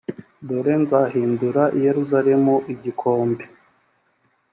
[0.47, 3.43] dore nzahindura i yerusalemu igikombe